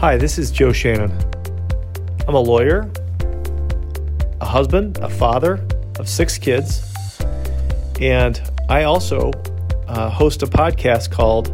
[0.00, 1.10] Hi, this is Joe Shannon.
[2.28, 2.88] I'm a lawyer,
[4.40, 5.66] a husband, a father
[5.98, 7.18] of six kids,
[8.00, 9.32] and I also
[9.88, 11.50] uh, host a podcast called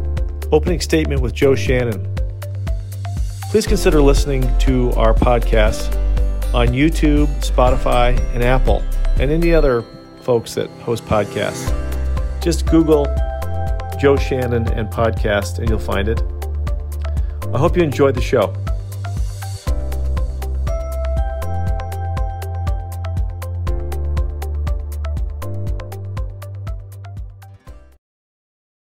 [0.51, 2.07] Opening Statement with Joe Shannon.
[3.49, 5.87] Please consider listening to our podcast
[6.53, 8.83] on YouTube, Spotify, and Apple,
[9.19, 9.83] and any other
[10.21, 11.73] folks that host podcasts.
[12.43, 13.05] Just Google
[13.99, 16.21] Joe Shannon and podcast, and you'll find it.
[17.55, 18.53] I hope you enjoyed the show.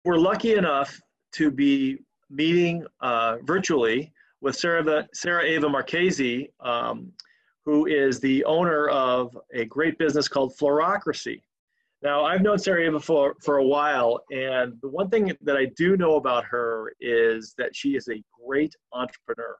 [0.03, 0.99] We're lucky enough
[1.33, 1.99] to be
[2.31, 7.11] meeting uh, virtually with Sarah, Sarah Eva Marchese, um,
[7.65, 11.43] who is the owner of a great business called Floracracy.
[12.03, 15.67] Now, I've known Sarah Eva for, for a while, and the one thing that I
[15.77, 19.55] do know about her is that she is a great entrepreneur.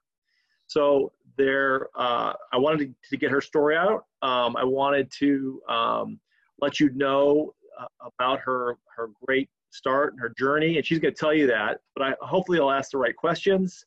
[0.68, 4.04] So there, uh, I wanted to, get her story out.
[4.22, 6.20] Um, I wanted to um,
[6.60, 11.14] let you know uh, about her her great start and her journey, and she's going
[11.14, 11.80] to tell you that.
[11.96, 13.86] But I hopefully I'll ask the right questions,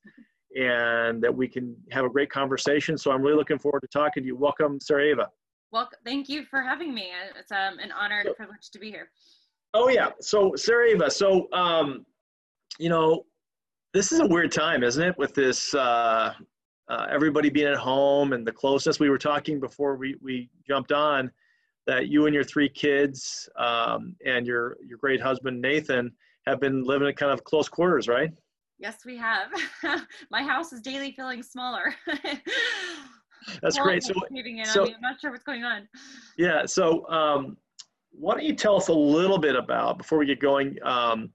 [0.59, 2.97] and that we can have a great conversation.
[2.97, 4.37] So I'm really looking forward to talking to you.
[4.37, 5.15] Welcome, Sarah
[5.73, 7.11] Well, thank you for having me.
[7.39, 9.11] It's um, an honor and privilege to be here.
[9.75, 10.11] Oh yeah.
[10.21, 12.07] So Sarah so um,
[12.79, 13.25] you know,
[13.93, 15.19] this is a weird time, isn't it?
[15.19, 16.33] With this uh,
[16.89, 19.01] uh, everybody being at home and the closeness.
[19.01, 21.31] We were talking before we we jumped on
[21.87, 26.13] that you and your three kids um, and your your great husband Nathan
[26.47, 28.31] have been living in kind of close quarters, right?
[28.79, 29.49] Yes, we have.
[30.31, 31.95] My house is daily feeling smaller.
[33.63, 34.03] That's great.
[34.03, 34.15] So,
[34.65, 35.89] so I am not sure what's going on.
[36.37, 36.67] Yeah.
[36.67, 37.57] So, um,
[38.11, 40.79] why don't you tell us a little bit about before we get going?
[40.83, 41.31] Um,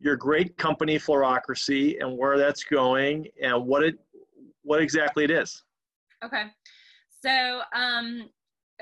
[0.00, 3.98] your great company Floracracy and where that's going and what it
[4.62, 5.62] what exactly it is.
[6.24, 6.44] Okay.
[7.24, 8.28] So um,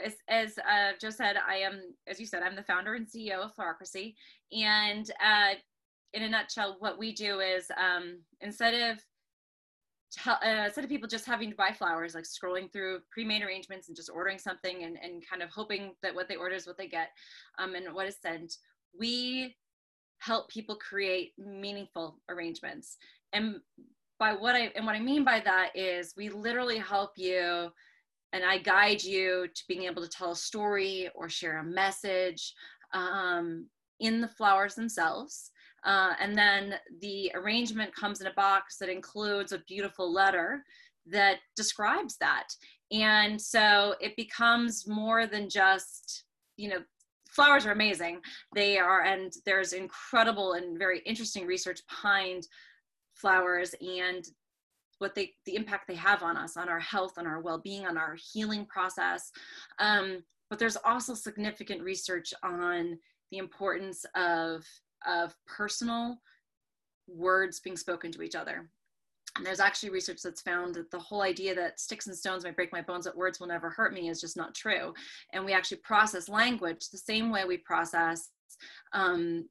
[0.02, 3.39] as, as uh, Joe said, I am, as you said, I'm the founder and CEO
[3.39, 4.14] of Floracracy.
[4.52, 5.55] And uh,
[6.12, 8.98] in a nutshell, what we do is um, instead of
[10.27, 13.96] uh, instead of people just having to buy flowers, like scrolling through pre-made arrangements and
[13.96, 16.89] just ordering something and, and kind of hoping that what they order is what they
[16.89, 17.11] get
[17.58, 18.56] um, and what is sent,
[18.98, 19.55] we
[20.18, 22.96] help people create meaningful arrangements.
[23.33, 23.56] And
[24.18, 27.70] by what I and what I mean by that is we literally help you
[28.33, 32.55] and I guide you to being able to tell a story or share a message
[32.92, 33.66] um,
[34.00, 35.50] in the flowers themselves
[35.86, 40.63] uh, and then the arrangement comes in a box that includes a beautiful letter
[41.07, 42.48] that describes that.
[42.91, 46.25] And so it becomes more than just,
[46.57, 46.79] you know,
[47.30, 48.20] flowers are amazing.
[48.55, 52.46] They are, and there's incredible and very interesting research behind
[53.14, 54.27] flowers and
[54.98, 57.98] what they the impact they have on us on our health on our well-being on
[57.98, 59.30] our healing process
[59.79, 62.98] um, but there's also significant research on
[63.30, 64.64] the importance of
[65.07, 66.18] of personal
[67.08, 68.68] words being spoken to each other.
[69.36, 72.57] And there's actually research that's found that the whole idea that sticks and stones might
[72.57, 74.95] break my bones, that words will never hurt me is just not true.
[75.33, 78.30] And we actually process language the same way we process
[78.95, 79.46] um,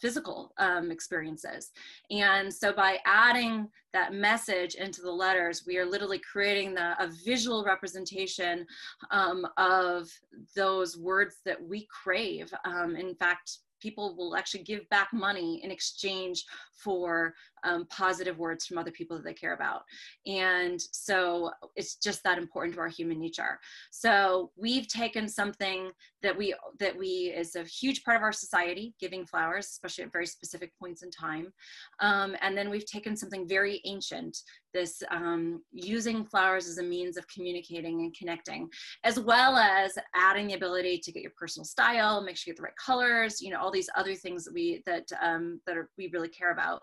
[0.00, 1.70] physical um, experiences.
[2.10, 7.10] And so by adding that message into the letters, we are literally creating the, a
[7.24, 8.66] visual representation
[9.10, 10.08] um, of
[10.56, 12.52] those words that we crave.
[12.64, 16.44] Um, in fact, people will actually give back money in exchange
[16.82, 17.34] for
[17.64, 19.82] um, positive words from other people that they care about.
[20.26, 23.58] And so it's just that important to our human nature.
[23.90, 25.90] So we've taken something
[26.22, 30.12] that we that we is a huge part of our society, giving flowers, especially at
[30.12, 31.52] very specific points in time.
[32.00, 34.38] Um, and then we've taken something very ancient,
[34.72, 38.68] this um, using flowers as a means of communicating and connecting,
[39.04, 42.58] as well as adding the ability to get your personal style, make sure you get
[42.58, 45.90] the right colors, you know, all these other things that we that um, that are,
[45.98, 46.82] we really care about.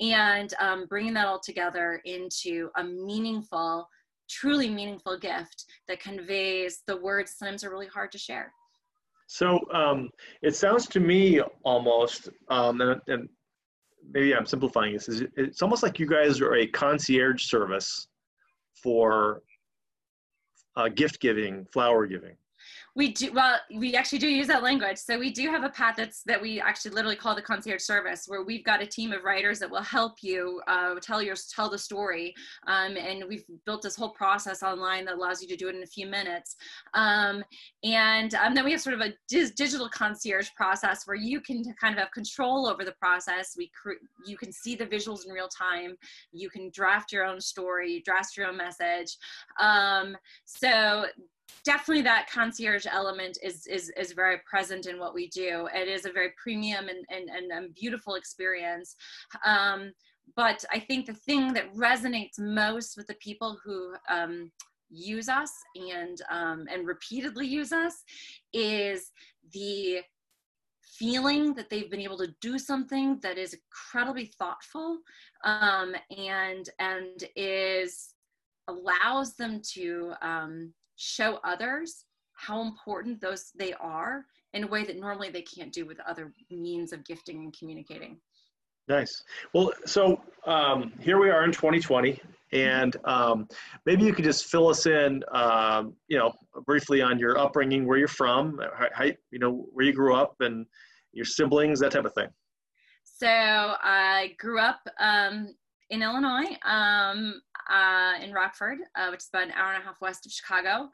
[0.00, 3.88] And um, bringing that all together into a meaningful
[4.28, 8.52] truly meaningful gift that conveys the words sometimes are really hard to share
[9.26, 10.10] so um,
[10.42, 13.28] it sounds to me almost um, and, and,
[14.12, 18.08] maybe i'm simplifying this is it's almost like you guys are a concierge service
[18.74, 19.42] for
[20.76, 22.36] uh, gift giving flower giving
[22.96, 23.58] We do well.
[23.74, 24.98] We actually do use that language.
[24.98, 28.24] So we do have a path that's that we actually literally call the concierge service,
[28.28, 31.68] where we've got a team of writers that will help you uh, tell your tell
[31.68, 32.34] the story.
[32.68, 35.82] Um, and we've built this whole process online that allows you to do it in
[35.82, 36.54] a few minutes.
[36.94, 37.42] Um,
[37.82, 41.94] and um, then we have sort of a digital concierge process where you can kind
[41.94, 43.54] of have control over the process.
[43.56, 43.70] We
[44.24, 45.96] you can see the visuals in real time.
[46.32, 49.16] You can draft your own story, draft your own message.
[49.60, 51.06] Um, so
[51.64, 55.68] definitely that concierge element is is is very present in what we do.
[55.74, 58.96] It is a very premium and and, and, and beautiful experience.
[59.44, 59.92] Um,
[60.36, 64.50] but i think the thing that resonates most with the people who um,
[64.90, 68.02] use us and um, and repeatedly use us
[68.52, 69.10] is
[69.52, 70.00] the
[70.98, 74.98] feeling that they've been able to do something that is incredibly thoughtful
[75.44, 78.10] um, and and is
[78.68, 84.98] allows them to um, show others how important those they are in a way that
[84.98, 88.18] normally they can't do with other means of gifting and communicating.
[88.86, 89.22] Nice.
[89.54, 92.20] Well, so um, here we are in 2020,
[92.52, 93.48] and um,
[93.86, 96.32] maybe you could just fill us in, um, you know,
[96.66, 98.60] briefly on your upbringing, where you're from,
[98.92, 100.66] how, you know, where you grew up, and
[101.12, 102.28] your siblings, that type of thing.
[103.04, 105.54] So I grew up um,
[105.88, 110.00] in Illinois, um, uh, in Rockford, uh, which is about an hour and a half
[110.00, 110.88] west of Chicago,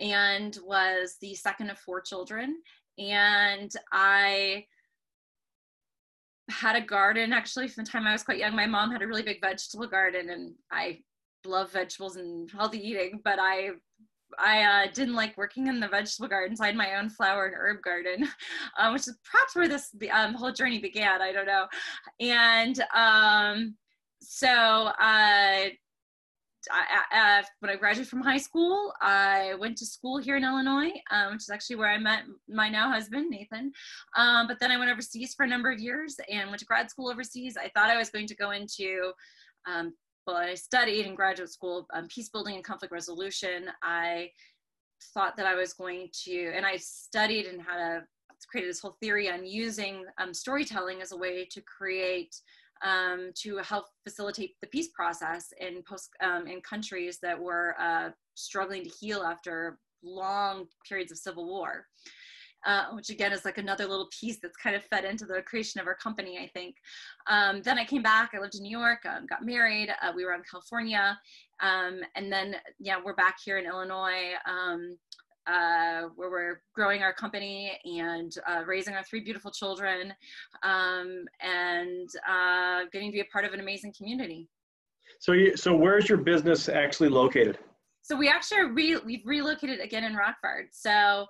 [0.00, 2.56] and was the second of four children.
[2.98, 4.66] And I
[6.50, 8.54] had a garden actually from the time I was quite young.
[8.54, 11.00] My mom had a really big vegetable garden, and I
[11.46, 13.70] love vegetables and healthy eating, but I
[14.38, 17.46] I uh, didn't like working in the vegetable garden, so I had my own flower
[17.46, 18.28] and herb garden,
[18.78, 21.22] um, which is perhaps where this um, whole journey began.
[21.22, 21.66] I don't know.
[22.20, 23.76] And um,
[24.20, 25.66] so uh,
[26.70, 31.32] I, when I graduated from high school, I went to school here in Illinois, um,
[31.32, 33.72] which is actually where I met my now husband, Nathan.
[34.16, 36.90] Um, but then I went overseas for a number of years and went to grad
[36.90, 37.56] school overseas.
[37.56, 39.12] I thought I was going to go into,
[39.66, 39.94] um,
[40.26, 43.66] well, I studied in graduate school um, peace building and conflict resolution.
[43.82, 44.30] I
[45.12, 48.02] thought that I was going to, and I studied and had a
[48.46, 52.34] created this whole theory on using um, storytelling as a way to create
[52.84, 58.10] um, to help facilitate the peace process in post um, in countries that were uh,
[58.34, 61.86] struggling to heal after long periods of civil war.
[62.66, 65.82] Uh, which again is like another little piece that's kind of fed into the creation
[65.82, 66.76] of our company, I think.
[67.26, 70.24] Um, then I came back, I lived in New York, um, got married, uh, we
[70.24, 71.18] were in California,
[71.60, 74.32] um, and then, yeah, we're back here in Illinois.
[75.46, 80.14] Uh, where we're growing our company and uh, raising our three beautiful children
[80.62, 84.48] um, and uh, getting to be a part of an amazing community.
[85.18, 87.58] So, you, so where's your business actually located?
[88.00, 90.68] So we actually re- we've relocated again in Rockford.
[90.72, 91.26] So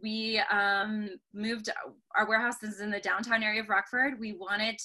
[0.00, 1.70] we um, moved
[2.16, 4.18] our warehouse is in the downtown area of Rockford.
[4.18, 4.80] We wanted,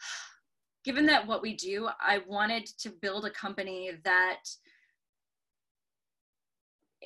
[0.84, 4.42] given that what we do, I wanted to build a company that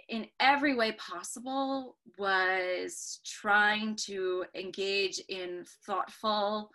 [0.09, 6.71] in every way possible was trying to engage in thoughtful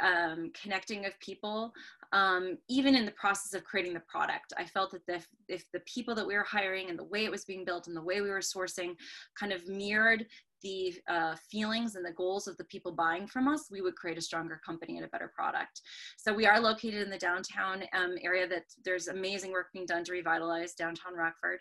[0.00, 1.72] um, connecting of people
[2.12, 5.80] um, even in the process of creating the product i felt that if, if the
[5.80, 8.20] people that we were hiring and the way it was being built and the way
[8.20, 8.94] we were sourcing
[9.38, 10.26] kind of mirrored
[10.62, 14.18] the uh, feelings and the goals of the people buying from us, we would create
[14.18, 15.82] a stronger company and a better product.
[16.16, 20.04] So we are located in the downtown um, area that there's amazing work being done
[20.04, 21.60] to revitalize downtown Rockford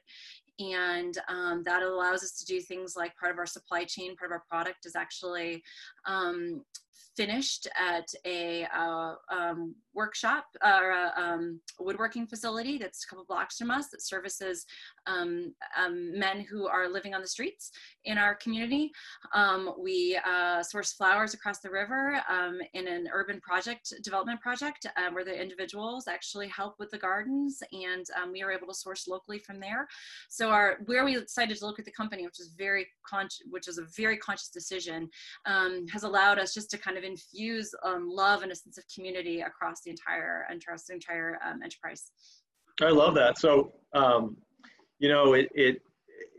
[0.59, 4.31] and um, that allows us to do things like part of our supply chain part
[4.31, 5.63] of our product is actually
[6.05, 6.63] um,
[7.17, 13.57] finished at a uh, um, workshop or a um, woodworking facility that's a couple blocks
[13.57, 14.65] from us that services
[15.07, 15.51] um,
[15.83, 17.71] um, men who are living on the streets
[18.05, 18.91] in our community.
[19.33, 24.85] Um, we uh, source flowers across the river um, in an urban project development project
[24.85, 29.07] uh, where the individuals actually help with the gardens and we are able to source
[29.07, 29.87] locally from there.
[30.29, 33.67] So our where we decided to look at the company, which is very con- which
[33.67, 35.09] is a very conscious decision,
[35.45, 39.41] has allowed us just to kind of infuse um, love and a sense of community
[39.41, 42.11] across the entire entire, entire um, enterprise.
[42.81, 43.39] I love that.
[43.39, 44.37] So, um,
[44.99, 45.81] you know, it, it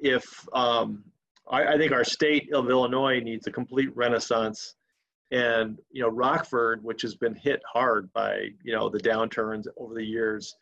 [0.00, 1.04] if um,
[1.50, 4.74] I, I, think our state of Illinois needs a complete renaissance,
[5.30, 9.94] and you know, Rockford, which has been hit hard by you know the downturns over
[9.94, 10.54] the years,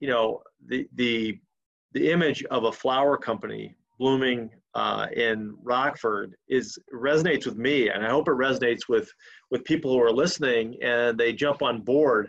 [0.00, 1.38] you know, the the
[1.94, 8.04] the image of a flower company blooming uh, in Rockford is resonates with me, and
[8.04, 9.08] I hope it resonates with
[9.50, 12.28] with people who are listening and they jump on board.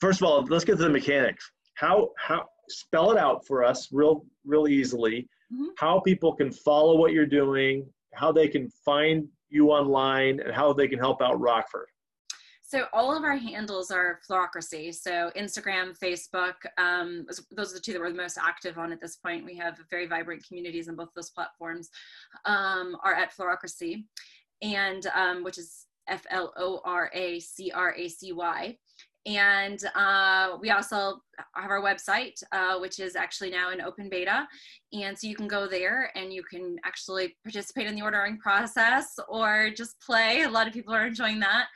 [0.00, 1.50] First of all, let's get to the mechanics.
[1.74, 5.28] How how spell it out for us real real easily.
[5.52, 5.66] mm-hmm.
[5.76, 10.72] how people can follow what you're doing, how they can find you online, and how
[10.72, 11.86] they can help out Rockford.
[12.68, 14.92] So all of our handles are Floracracy.
[14.92, 19.00] So Instagram, Facebook, um, those are the two that we're the most active on at
[19.00, 19.44] this point.
[19.44, 21.90] We have very vibrant communities on both those platforms.
[22.44, 24.02] Um, are at Floracracy,
[24.62, 28.76] and um, which is F L O R A C R A C Y.
[29.26, 31.18] And uh, we also
[31.54, 34.46] have our website, uh, which is actually now in open beta.
[34.92, 39.18] And so you can go there and you can actually participate in the ordering process
[39.28, 40.42] or just play.
[40.42, 41.66] A lot of people are enjoying that.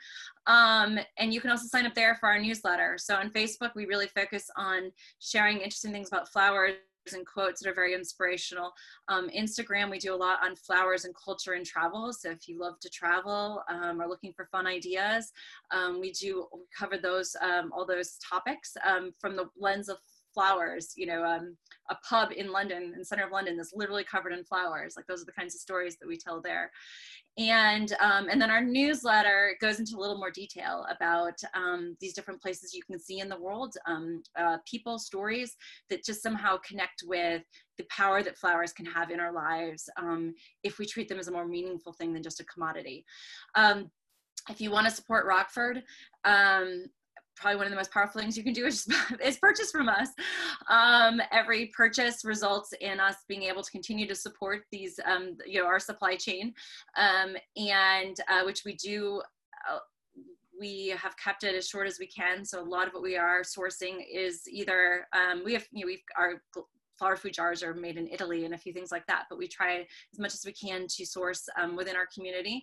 [0.47, 2.97] Um, and you can also sign up there for our newsletter.
[2.97, 6.75] So on Facebook, we really focus on sharing interesting things about flowers
[7.13, 8.71] and quotes that are very inspirational.
[9.07, 12.13] Um, Instagram, we do a lot on flowers and culture and travel.
[12.13, 15.31] So if you love to travel um, or looking for fun ideas,
[15.71, 19.97] um, we do cover those um, all those topics um, from the lens of
[20.33, 20.93] flowers.
[20.95, 21.57] You know, um,
[21.89, 24.93] a pub in London, in center of London, that's literally covered in flowers.
[24.95, 26.71] Like those are the kinds of stories that we tell there
[27.37, 32.13] and um, and then our newsletter goes into a little more detail about um, these
[32.13, 35.55] different places you can see in the world um, uh, people stories
[35.89, 37.41] that just somehow connect with
[37.77, 40.33] the power that flowers can have in our lives um,
[40.63, 43.05] if we treat them as a more meaningful thing than just a commodity.
[43.55, 43.89] Um,
[44.49, 45.83] if you want to support rockford
[46.25, 46.85] um,
[47.35, 48.87] probably one of the most powerful things you can do is,
[49.23, 50.09] is purchase from us.
[50.69, 55.59] Um, every purchase results in us being able to continue to support these, um, you
[55.59, 56.53] know, our supply chain,
[56.97, 59.21] um, and uh, which we do.
[59.69, 59.79] Uh,
[60.59, 62.45] we have kept it as short as we can.
[62.45, 65.87] So a lot of what we are sourcing is either um, we have, you know,
[65.87, 66.39] we've our
[67.01, 69.23] flower food jars are made in Italy and a few things like that.
[69.27, 72.61] But we try as much as we can to source um, within our community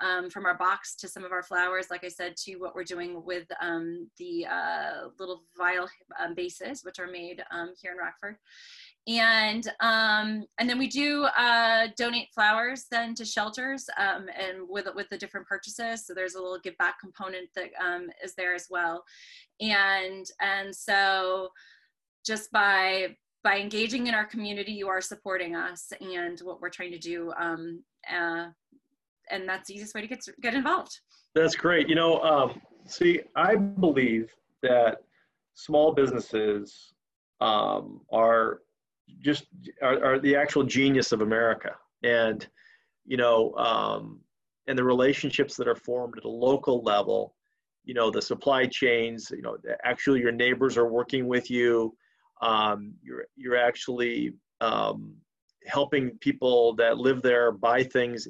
[0.00, 2.84] um, from our box to some of our flowers, like I said, to what we're
[2.84, 7.98] doing with um, the uh, little vial um, bases, which are made um, here in
[7.98, 8.36] Rockford.
[9.06, 14.86] And um, and then we do uh, donate flowers then to shelters um, and with
[14.94, 16.06] with the different purchases.
[16.06, 17.70] So there's a little give back component that
[18.24, 19.04] is there as well.
[19.60, 21.50] And and so
[22.24, 26.92] just by by engaging in our community, you are supporting us and what we're trying
[26.92, 27.32] to do.
[27.38, 28.46] Um, uh,
[29.30, 31.00] and that's the easiest way to get get involved.
[31.34, 31.88] That's great.
[31.88, 34.98] You know, um, see, I believe that
[35.54, 36.94] small businesses
[37.40, 38.60] um, are
[39.20, 39.46] just
[39.82, 42.46] are, are, the actual genius of America, and
[43.04, 44.20] you know, um,
[44.66, 47.34] and the relationships that are formed at a local level.
[47.84, 49.30] You know, the supply chains.
[49.30, 51.94] You know, actually, your neighbors are working with you.
[52.40, 55.14] Um, you're you're actually um,
[55.66, 58.28] helping people that live there buy things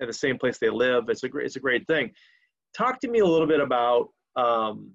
[0.00, 1.08] at the same place they live.
[1.08, 2.10] It's a great, it's a great thing.
[2.76, 4.90] Talk to me a little bit about um,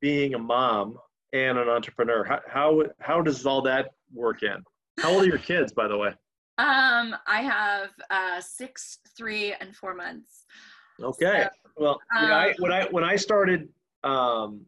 [0.00, 0.98] being a mom
[1.32, 2.24] and an entrepreneur.
[2.24, 4.62] How, how, how does all that work in?
[4.98, 6.12] How old are your kids, by the way?
[6.58, 10.46] Um, I have uh, six, three, and four months.
[11.02, 11.42] Okay.
[11.42, 13.68] So, well, um, I, when I when I started,
[14.04, 14.64] um,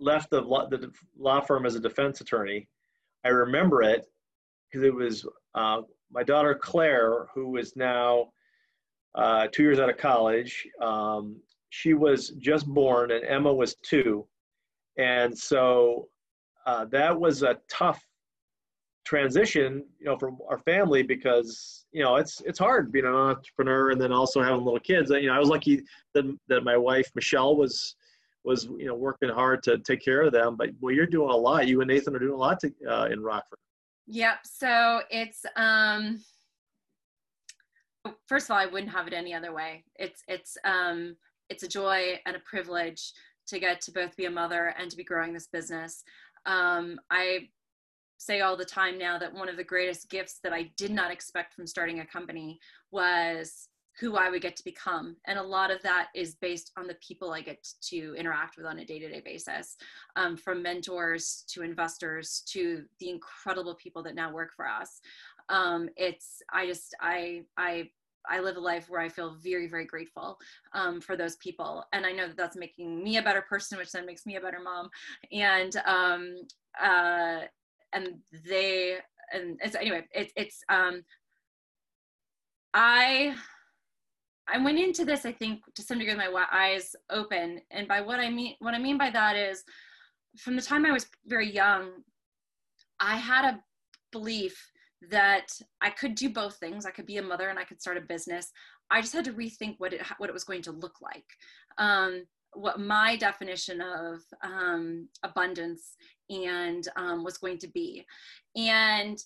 [0.00, 2.66] left the law, the law firm as a defense attorney,
[3.24, 4.04] I remember it
[4.68, 8.30] because it was uh, my daughter Claire, who is now
[9.14, 11.36] uh, two years out of college, um,
[11.70, 14.26] she was just born, and Emma was two,
[14.98, 16.08] and so
[16.66, 18.04] uh, that was a tough
[19.04, 23.90] transition, you know, for our family because you know it's it's hard being an entrepreneur
[23.90, 25.10] and then also having little kids.
[25.10, 25.82] You know, I was lucky
[26.14, 27.96] that that my wife Michelle was
[28.44, 30.56] was you know working hard to take care of them.
[30.56, 31.66] But well, you're doing a lot.
[31.66, 33.58] You and Nathan are doing a lot to, uh, in Rockford.
[34.12, 34.38] Yep.
[34.44, 36.20] So it's um
[38.26, 39.84] first of all, I wouldn't have it any other way.
[39.96, 41.16] It's it's um
[41.48, 43.12] it's a joy and a privilege
[43.46, 46.02] to get to both be a mother and to be growing this business.
[46.44, 47.48] Um, I
[48.18, 51.10] say all the time now that one of the greatest gifts that I did not
[51.10, 52.58] expect from starting a company
[52.90, 55.16] was who I would get to become.
[55.26, 58.66] And a lot of that is based on the people I get to interact with
[58.66, 59.76] on a day to day basis,
[60.16, 65.00] um, from mentors to investors to the incredible people that now work for us.
[65.48, 67.90] Um, it's, I just, I, I,
[68.28, 70.38] I live a life where I feel very, very grateful
[70.72, 71.84] um, for those people.
[71.92, 74.40] And I know that that's making me a better person, which then makes me a
[74.40, 74.88] better mom.
[75.32, 76.36] And, um,
[76.80, 77.40] uh,
[77.92, 78.98] and they,
[79.32, 81.02] and it's, anyway, it, it's, um,
[82.72, 83.34] I,
[84.52, 87.60] I went into this, I think, to some degree, with my eyes open.
[87.70, 89.62] And by what I mean, what I mean by that is,
[90.38, 91.90] from the time I was very young,
[93.00, 93.60] I had a
[94.12, 94.70] belief
[95.10, 95.46] that
[95.80, 96.84] I could do both things.
[96.84, 98.52] I could be a mother and I could start a business.
[98.90, 101.24] I just had to rethink what it what it was going to look like.
[101.78, 105.96] Um, what my definition of um, abundance
[106.28, 108.04] and um, was going to be,
[108.56, 109.18] and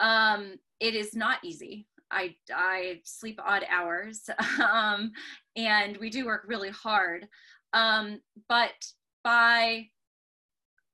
[0.00, 1.86] um, it is not easy.
[2.14, 4.28] I, I sleep odd hours
[4.72, 5.12] um,
[5.56, 7.26] and we do work really hard.
[7.72, 8.72] Um, but
[9.24, 9.88] by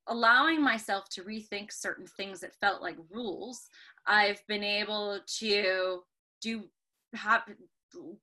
[0.07, 3.69] allowing myself to rethink certain things that felt like rules,
[4.07, 6.01] I've been able to
[6.41, 6.65] do
[7.15, 7.43] have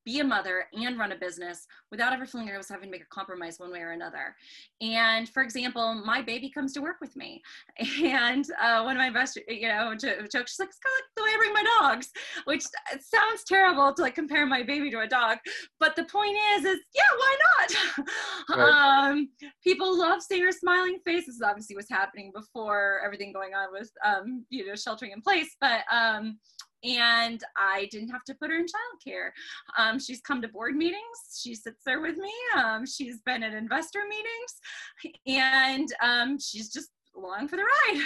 [0.05, 2.91] be a mother and run a business without ever feeling like I was having to
[2.91, 4.35] make a compromise one way or another.
[4.81, 7.41] And for example, my baby comes to work with me,
[8.03, 11.15] and uh, one of my best, you know, jokes, she's like, "It's kind of like
[11.15, 12.09] the way I bring my dogs,"
[12.45, 12.63] which
[13.01, 15.37] sounds terrible to like compare my baby to a dog,
[15.79, 18.07] but the point is, is yeah, why not?
[18.49, 19.09] Right.
[19.09, 19.29] Um,
[19.63, 21.25] people love seeing her smiling face.
[21.25, 25.21] This is obviously was happening before everything going on with, um, you know, sheltering in
[25.21, 25.81] place, but.
[25.91, 26.39] Um,
[26.83, 29.29] and I didn't have to put her in childcare.
[29.77, 31.39] Um, she's come to board meetings.
[31.41, 32.31] She sits there with me.
[32.55, 38.03] Um, she's been at investor meetings, and um, she's just along for the ride.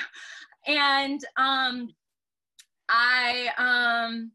[0.68, 1.90] And um,
[2.88, 4.32] I um,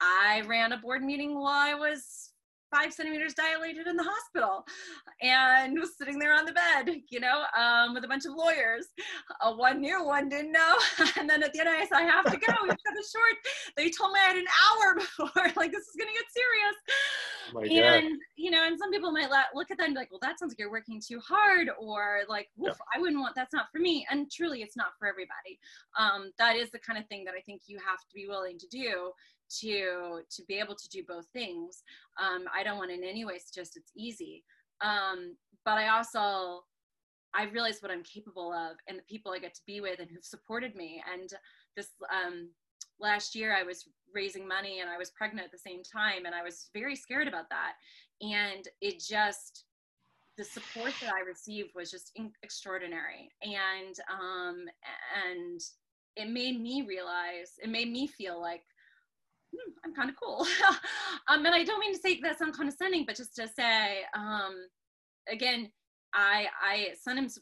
[0.00, 2.29] I ran a board meeting while I was
[2.70, 4.64] five centimeters dilated in the hospital
[5.22, 8.86] and was sitting there on the bed, you know, um, with a bunch of lawyers.
[9.40, 10.76] Uh, one knew, one didn't know.
[11.18, 12.52] and then at the end, I said, I have to go.
[12.62, 13.34] We've got the short.
[13.76, 16.76] They told me I had an hour before, like, this is going to get serious.
[17.54, 20.20] Oh and, you know, and some people might look at that and be like, well,
[20.22, 22.72] that sounds like you're working too hard, or like, yeah.
[22.94, 24.06] I wouldn't want, that's not for me.
[24.10, 25.58] And truly, it's not for everybody.
[25.98, 28.58] Um, that is the kind of thing that I think you have to be willing
[28.58, 29.12] to do
[29.60, 31.82] to to be able to do both things.
[32.20, 34.44] Um, i don't want in any way suggest it's easy.
[34.80, 36.64] Um, but i also
[37.34, 40.10] i realize what i'm capable of and the people i get to be with and
[40.10, 41.02] who've supported me.
[41.12, 41.30] And
[41.76, 42.50] this um,
[42.98, 46.34] last year i was raising money and i was pregnant at the same time and
[46.34, 47.74] i was very scared about that.
[48.20, 49.64] And it just
[50.36, 53.30] the support that i received was just in- extraordinary.
[53.42, 54.64] And um
[55.26, 55.60] and
[56.16, 58.62] it made me realize it made me feel like
[59.54, 60.46] hmm, I'm kind of cool.
[61.28, 64.54] um, and I don't mean to say that sound condescending, but just to say, um,
[65.28, 65.70] again,
[66.14, 67.38] I, I sometimes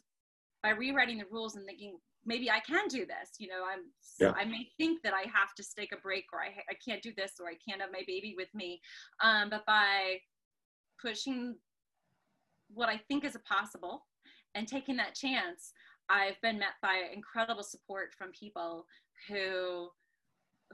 [0.61, 3.85] by rewriting the rules and thinking maybe I can do this, you know, I'm,
[4.19, 4.33] yeah.
[4.35, 7.11] I may think that I have to take a break or I, I can't do
[7.15, 8.81] this or I can't have my baby with me.
[9.23, 10.17] Um, but by
[11.01, 11.55] pushing
[12.73, 14.05] what I think is a possible
[14.53, 15.71] and taking that chance,
[16.09, 18.85] I've been met by incredible support from people
[19.27, 19.89] who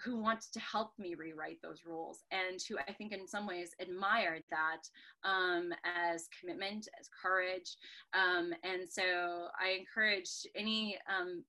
[0.03, 3.71] who wants to help me rewrite those rules and who I think in some ways
[3.79, 4.81] admired that
[5.23, 7.77] um, as commitment, as courage.
[8.13, 11.43] Um, and so I encourage any um,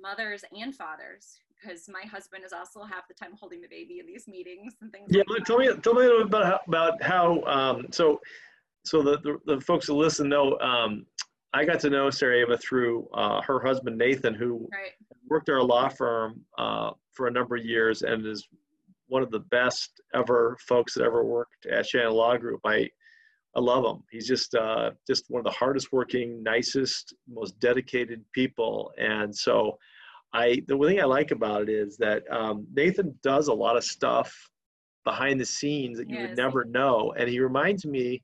[0.00, 4.06] mothers and fathers because my husband is also half the time holding the baby in
[4.06, 5.08] these meetings and things.
[5.10, 8.20] Yeah, like tell me tell me a little bit about how, about how um, so
[8.84, 11.06] so the, the, the folks who listen know um,
[11.52, 14.92] I got to know Sarah Eva through uh, her husband Nathan, who right.
[15.28, 18.46] worked at a law firm uh, for a number of years and is
[19.08, 22.60] one of the best ever folks that ever worked at Shannon Law Group.
[22.64, 22.88] I
[23.56, 24.02] I love him.
[24.10, 28.92] He's just uh, just one of the hardest working, nicest, most dedicated people.
[28.98, 29.78] And so,
[30.34, 33.76] I the one thing I like about it is that um, Nathan does a lot
[33.76, 34.34] of stuff
[35.04, 36.28] behind the scenes that you yes.
[36.28, 37.14] would never know.
[37.16, 38.22] And he reminds me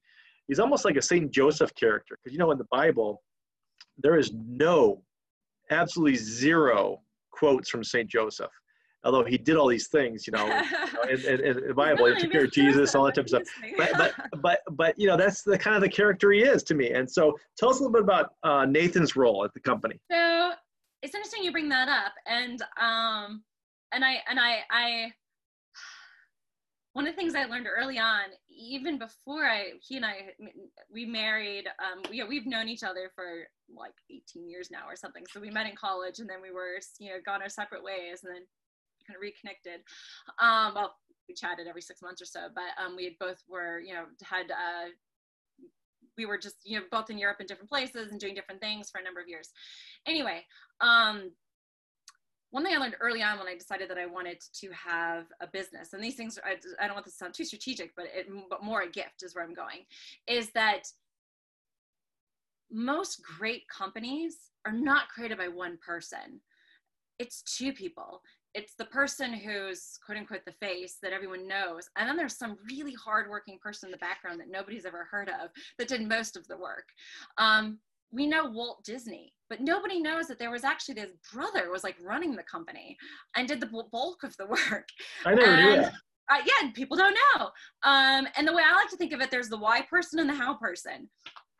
[0.49, 3.23] he's almost like a Saint Joseph character because you know in the Bible
[3.99, 5.03] there is no,
[5.71, 7.01] absolutely zero
[7.31, 8.51] quotes from Saint Joseph.
[9.05, 10.47] Although he did all these things, you know,
[11.11, 13.43] in, in, in, the Bible, he took care of Jesus, all that type of stuff.
[13.77, 16.75] But, but, but, but, you know, that's the kind of the character he is to
[16.75, 16.93] me.
[16.93, 19.99] And so, tell us a little bit about uh, Nathan's role at the company.
[20.09, 20.53] So,
[21.03, 23.43] it's interesting you bring that up, and um,
[23.93, 25.13] and I and I I
[26.93, 30.33] one of the things I learned early on, even before I, he and I,
[30.93, 35.25] we married, um, we, we've known each other for like 18 years now or something.
[35.31, 38.21] So we met in college and then we were, you know, gone our separate ways
[38.25, 38.43] and then
[39.07, 39.81] kind of reconnected.
[40.39, 40.95] Um, well,
[41.29, 44.05] we chatted every six months or so, but um, we had both were, you know,
[44.23, 44.91] had, uh,
[46.19, 48.91] we were just, you know, both in Europe in different places and doing different things
[48.91, 49.51] for a number of years.
[50.07, 50.45] Anyway,
[50.83, 51.31] um,
[52.53, 55.47] one thing I learned early on when I decided that I wanted to have a
[55.47, 58.29] business, and these things, I, I don't want this to sound too strategic, but it,
[58.51, 59.87] but more a gift is where I'm going,
[60.29, 60.83] is that
[62.71, 64.37] most great companies
[64.67, 66.41] are not created by one person.
[67.19, 68.21] It's two people.
[68.55, 71.89] It's the person who's quote unquote the face that everyone knows.
[71.97, 75.51] And then there's some really hardworking person in the background that nobody's ever heard of
[75.79, 76.89] that did most of the work.
[77.39, 77.79] Um,
[78.13, 81.97] we know Walt Disney, but nobody knows that there was actually this brother was like
[82.03, 82.97] running the company
[83.37, 84.89] and did the bulk of the work.
[85.25, 85.93] I never knew that.
[86.31, 87.51] Uh, yeah, people don't know.
[87.83, 90.29] Um, and the way I like to think of it, there's the why person and
[90.29, 91.09] the how person.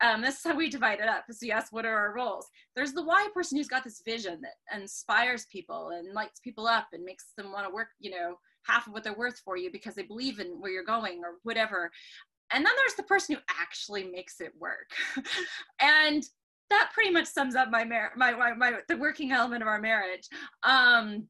[0.01, 1.25] um, this is how we divide it up.
[1.31, 2.47] So yes, what are our roles?
[2.75, 6.87] There's the why person who's got this vision that inspires people and lights people up
[6.93, 9.71] and makes them want to work, you know, half of what they're worth for you
[9.71, 11.91] because they believe in where you're going or whatever.
[12.51, 14.91] And then there's the person who actually makes it work.
[15.81, 16.23] and
[16.73, 19.79] that pretty much sums up my marriage, my, my, my, the working element of our
[19.79, 20.27] marriage.
[20.63, 21.27] Um,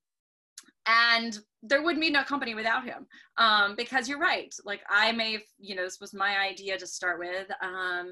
[0.85, 5.33] and there would be no company without him um, because you're right like i may
[5.33, 8.11] have you know this was my idea to start with um,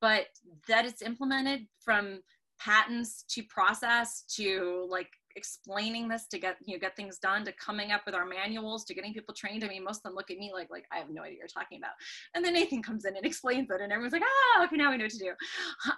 [0.00, 0.26] but
[0.66, 2.20] that it's implemented from
[2.58, 7.52] patents to process to like explaining this to get you know get things done to
[7.52, 10.30] coming up with our manuals to getting people trained i mean most of them look
[10.30, 11.92] at me like like i have no idea what you're talking about
[12.34, 14.96] and then nathan comes in and explains it and everyone's like ah okay now we
[14.96, 15.32] know what to do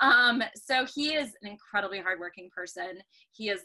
[0.01, 2.99] um, so he is an incredibly hardworking person
[3.31, 3.61] he is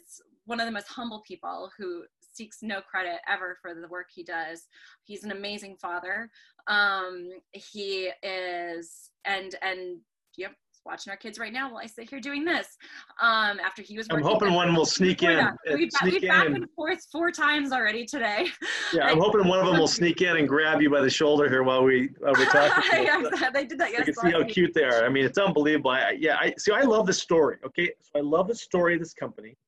[0.46, 2.04] one of the most humble people who
[2.38, 4.66] seeks no credit ever for the work he does.
[5.04, 6.30] He's an amazing father.
[6.68, 9.98] Um, he is, and and
[10.36, 10.52] yep,
[10.88, 12.78] watching our kids right now while I sit here doing this.
[13.20, 15.48] Um, after he was, I'm hoping one will sneak in.
[15.72, 18.48] We've, sneak we've in back and forth four times already today.
[18.94, 21.46] Yeah, I'm hoping one of them will sneak in and grab you by the shoulder
[21.46, 22.82] here while we while we're talking.
[23.04, 23.90] yeah, they did that.
[23.90, 25.04] Yes, you can see how cute they are.
[25.04, 25.90] I mean, it's unbelievable.
[25.90, 26.72] I, yeah, I see.
[26.72, 27.58] I love the story.
[27.66, 29.58] Okay, so I love the story of this company.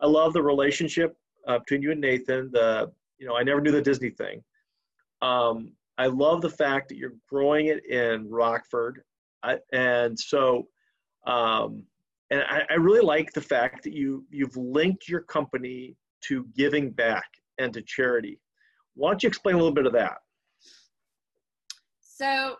[0.00, 2.50] I love the relationship uh, between you and Nathan.
[2.52, 4.42] The you know I never knew the Disney thing.
[5.20, 9.04] Um, I love the fact that you're growing it in Rockford,
[9.42, 10.68] I, and so
[11.26, 11.84] um,
[12.30, 16.90] and I, I really like the fact that you you've linked your company to giving
[16.90, 17.26] back
[17.58, 18.40] and to charity.
[18.94, 20.18] Why don't you explain a little bit of that?
[22.00, 22.56] So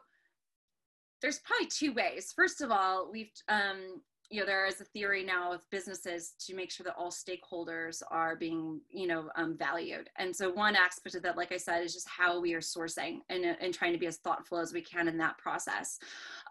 [1.21, 2.33] there's probably two ways.
[2.35, 6.55] First of all, we've um, you know there is a theory now of businesses to
[6.55, 10.09] make sure that all stakeholders are being you know um, valued.
[10.17, 13.19] And so one aspect of that like i said is just how we are sourcing
[13.29, 15.99] and, and trying to be as thoughtful as we can in that process.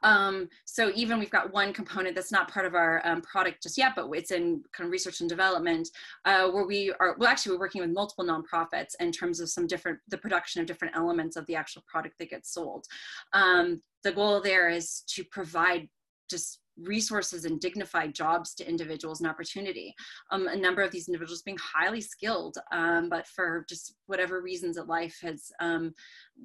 [0.04, 3.78] Um, so even we've got one component that's not part of our um, product just
[3.78, 5.90] yet but it's in kind of research and development
[6.26, 9.66] uh, where we are well actually we're working with multiple nonprofits in terms of some
[9.66, 12.86] different the production of different elements of the actual product that gets sold.
[13.34, 15.88] Um, the goal there is to provide
[16.30, 19.94] just resources and dignified jobs to individuals and opportunity.
[20.32, 24.76] Um, a number of these individuals being highly skilled, um, but for just whatever reasons
[24.76, 25.94] that life has um,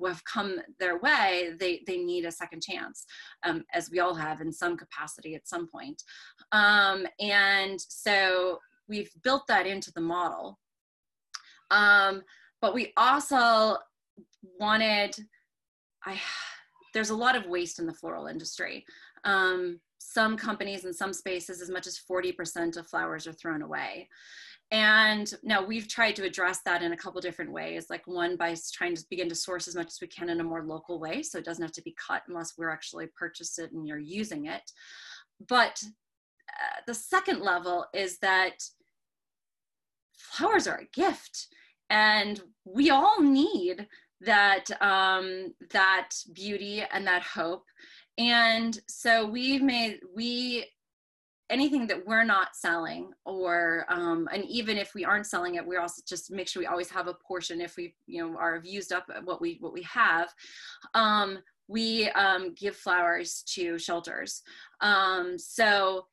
[0.06, 3.06] have come their way, they, they need a second chance,
[3.44, 6.02] um, as we all have in some capacity at some point.
[6.52, 10.58] Um, and so we've built that into the model.
[11.70, 12.22] Um,
[12.60, 13.76] but we also
[14.60, 15.16] wanted,
[16.04, 16.20] I,
[16.94, 18.84] there's a lot of waste in the floral industry.
[19.24, 19.80] Um,
[20.16, 24.08] some companies in some spaces as much as 40% of flowers are thrown away.
[24.70, 28.56] And now we've tried to address that in a couple different ways like one by
[28.72, 31.22] trying to begin to source as much as we can in a more local way
[31.22, 34.46] so it doesn't have to be cut unless we're actually purchased it and you're using
[34.46, 34.62] it.
[35.46, 38.54] But uh, the second level is that
[40.16, 41.48] flowers are a gift
[41.90, 43.86] and we all need
[44.22, 47.64] that um, that beauty and that hope
[48.18, 50.66] and so we've made we
[51.48, 55.76] anything that we're not selling or um, and even if we aren't selling it we
[55.76, 58.92] also just make sure we always have a portion if we you know are used
[58.92, 60.28] up what we what we have.
[60.94, 64.42] Um, we um, give flowers to shelters.
[64.80, 66.06] Um, so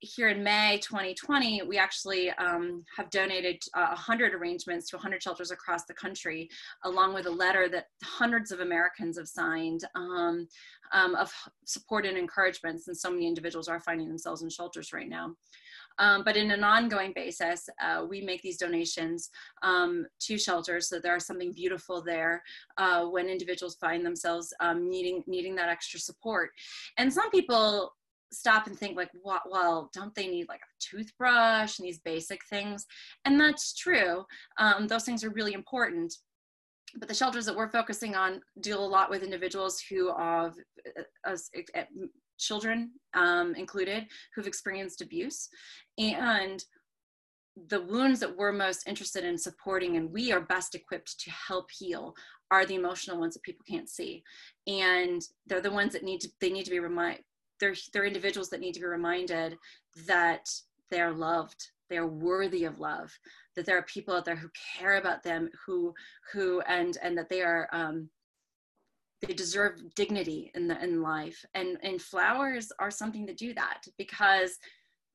[0.00, 5.50] here in May 2020, we actually um, have donated uh, 100 arrangements to 100 shelters
[5.50, 6.48] across the country,
[6.84, 10.46] along with a letter that hundreds of Americans have signed um,
[10.92, 11.32] um, of
[11.64, 15.34] support and encouragement, since so many individuals are finding themselves in shelters right now.
[15.98, 19.30] Um, but in an ongoing basis, uh, we make these donations
[19.62, 22.42] um, to shelters so there is something beautiful there
[22.76, 26.50] uh, when individuals find themselves um, needing needing that extra support.
[26.98, 27.94] And some people
[28.32, 32.40] stop and think like what well don't they need like a toothbrush and these basic
[32.48, 32.86] things?
[33.24, 34.24] And that's true.
[34.58, 36.14] Um, those things are really important.
[36.96, 40.54] But the shelters that we're focusing on deal a lot with individuals who have
[41.26, 41.36] uh,
[41.76, 41.82] uh,
[42.38, 45.48] children um, included who've experienced abuse.
[45.98, 46.64] And
[47.68, 51.66] the wounds that we're most interested in supporting and we are best equipped to help
[51.70, 52.14] heal
[52.50, 54.22] are the emotional ones that people can't see.
[54.66, 57.18] And they're the ones that need to they need to be remind
[57.60, 59.56] they're they're individuals that need to be reminded
[60.06, 60.48] that
[60.90, 63.12] they're loved they're worthy of love
[63.56, 65.94] that there are people out there who care about them who
[66.32, 68.08] who and and that they are um,
[69.20, 71.44] they deserve dignity in the in life.
[71.54, 74.58] And and flowers are something to do that because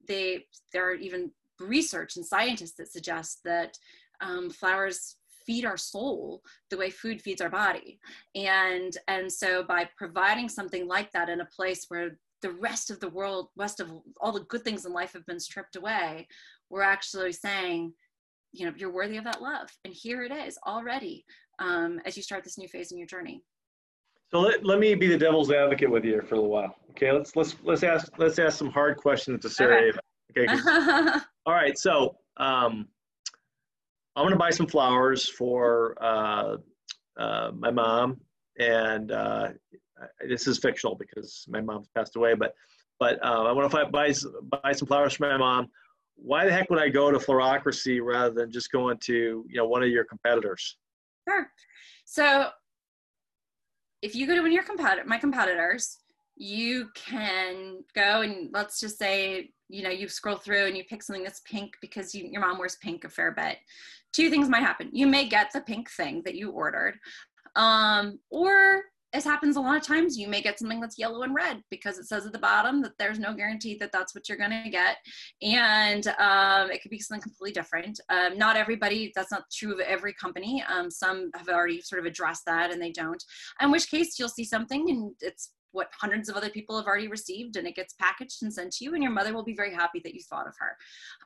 [0.08, 3.78] they there are even research and scientists that suggest that
[4.22, 8.00] um, flowers feed our soul the way food feeds our body.
[8.36, 13.00] And and so by providing something like that in a place where the rest of
[13.00, 13.90] the world, rest of
[14.22, 16.28] all the good things in life have been stripped away,
[16.70, 17.94] we're actually saying,
[18.52, 19.70] you know, you're worthy of that love.
[19.86, 21.26] And here it is already
[21.58, 23.42] um, as you start this new phase in your journey.
[24.30, 26.76] So let, let me be the devil's advocate with you for a little while.
[26.92, 29.94] Okay, let's let's let's ask let's ask some hard questions to Sarah.
[30.36, 30.52] Okay.
[30.52, 32.88] okay all right, so um,
[34.16, 36.58] I'm gonna buy some flowers for uh,
[37.18, 38.22] uh, my mom,
[38.60, 39.50] and uh,
[40.28, 42.34] this is fictional because my mom's passed away.
[42.36, 42.54] But
[43.00, 44.14] but uh, I want to buy
[44.62, 45.68] buy some flowers for my mom.
[46.16, 49.66] Why the heck would I go to Floracracy rather than just going to you know
[49.66, 50.78] one of your competitors?
[51.28, 51.48] Sure.
[52.06, 52.50] So
[54.02, 56.00] if you go to one of your competitor, my competitors,
[56.36, 61.04] you can go and let's just say you know you scroll through and you pick
[61.04, 63.58] something that's pink because you, your mom wears pink a fair bit
[64.14, 66.96] two things might happen you may get the pink thing that you ordered
[67.56, 68.82] um, or
[69.14, 72.00] as happens a lot of times, you may get something that's yellow and red because
[72.00, 74.70] it says at the bottom that there's no guarantee that that's what you're going to
[74.70, 74.98] get.
[75.42, 78.00] And um, it could be something completely different.
[78.10, 80.64] Um, not everybody, that's not true of every company.
[80.68, 83.24] Um, some have already sort of addressed that and they don't.
[83.62, 87.08] In which case, you'll see something and it's what hundreds of other people have already
[87.08, 89.74] received and it gets packaged and sent to you and your mother will be very
[89.74, 90.78] happy that you thought of her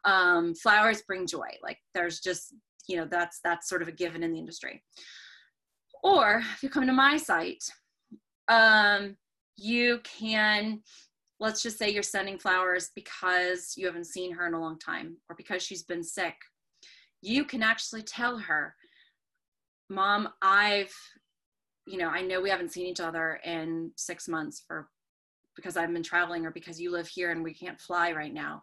[0.05, 2.55] um, flowers bring joy like there's just
[2.87, 4.81] you know that's that's sort of a given in the industry
[6.03, 7.63] or if you come to my site,
[8.47, 9.15] um,
[9.57, 10.81] you can,
[11.39, 15.17] let's just say you're sending flowers because you haven't seen her in a long time
[15.29, 16.35] or because she's been sick.
[17.21, 18.75] You can actually tell her,
[19.89, 20.93] Mom, I've,
[21.85, 24.87] you know, I know we haven't seen each other in six months for
[25.55, 28.61] because I've been traveling or because you live here and we can't fly right now.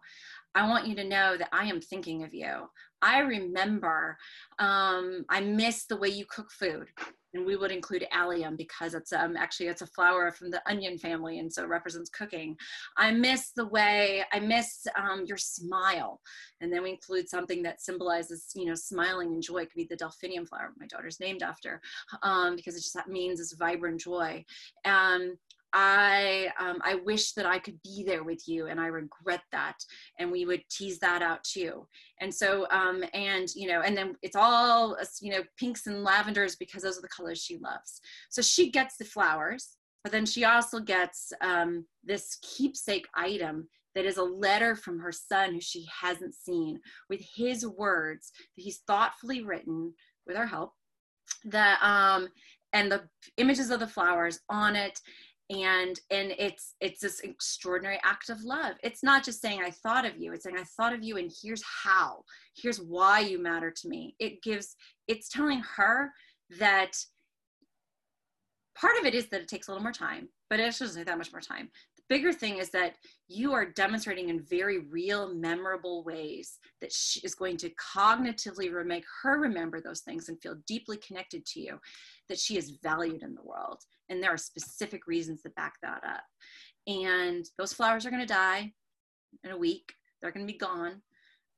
[0.55, 2.69] I want you to know that I am thinking of you.
[3.01, 4.17] I remember
[4.57, 6.87] um, I miss the way you cook food
[7.35, 10.97] and we would include allium because it's um, actually it's a flower from the onion
[10.97, 12.55] family and so it represents cooking.
[12.97, 16.21] I miss the way i miss um, your smile.
[16.61, 19.59] And then we include something that symbolizes you know smiling and joy.
[19.59, 21.81] It could be the delphinium flower my daughter's named after
[22.23, 24.43] um, because it just that means this vibrant joy.
[24.85, 25.37] Um,
[25.77, 29.75] I um, I wish that I could be there with you, and I regret that.
[30.17, 31.85] And we would tease that out too.
[32.21, 36.55] And so, um, and you know, and then it's all you know, pinks and lavenders
[36.55, 37.99] because those are the colors she loves.
[38.29, 44.05] So she gets the flowers, but then she also gets um, this keepsake item that
[44.05, 48.79] is a letter from her son who she hasn't seen with his words that he's
[48.87, 49.93] thoughtfully written
[50.25, 50.71] with our help.
[51.43, 52.29] That um,
[52.71, 53.03] and the
[53.37, 54.99] images of the flowers on it
[55.49, 58.75] and and it's it's this extraordinary act of love.
[58.83, 60.33] It's not just saying i thought of you.
[60.33, 62.23] It's saying i thought of you and here's how.
[62.55, 64.15] Here's why you matter to me.
[64.19, 64.75] It gives
[65.07, 66.11] it's telling her
[66.59, 66.93] that
[68.75, 71.05] part of it is that it takes a little more time but it doesn't take
[71.05, 71.69] that much more time
[72.09, 72.95] bigger thing is that
[73.27, 79.05] you are demonstrating in very real, memorable ways that she is going to cognitively make
[79.23, 81.79] her remember those things and feel deeply connected to you,
[82.29, 83.79] that she is valued in the world.
[84.09, 86.23] And there are specific reasons that back that up.
[86.87, 88.71] And those flowers are going to die
[89.43, 91.01] in a week, they're going to be gone.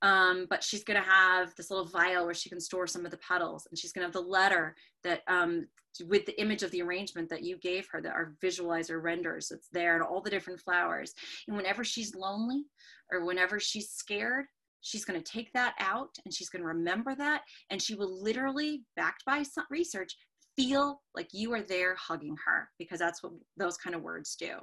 [0.02, 3.12] Um, but she's going to have this little vial where she can store some of
[3.12, 5.68] the petals and she's going to have the letter that um,
[6.06, 9.50] with the image of the arrangement that you gave her that our visualizer renders.
[9.50, 11.14] It's there and all the different flowers.
[11.48, 12.66] And whenever she's lonely
[13.12, 14.46] or whenever she's scared
[14.82, 18.22] she's going to take that out and she's going to remember that and she will
[18.22, 20.16] literally backed by some research
[20.56, 24.56] feel like you are there hugging her because that's what those kind of words do.